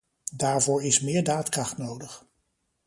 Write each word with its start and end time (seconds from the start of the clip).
Daarvoor 0.33 0.83
is 0.83 0.99
meer 1.01 1.23
daadkracht 1.23 1.77
nodig. 1.77 2.25